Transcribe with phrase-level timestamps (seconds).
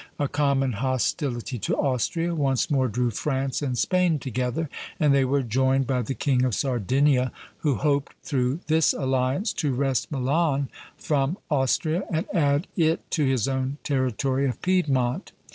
[0.17, 4.67] A common hostility to Austria once more drew France and Spain together,
[4.99, 9.71] and they were joined by the King of Sardinia, who hoped through this alliance to
[9.75, 15.33] wrest Milan from Austria and add it to his own territory of Piedmont.